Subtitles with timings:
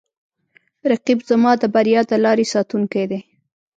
[0.91, 3.19] رقیب زما د بریا د لارې ساتونکی دی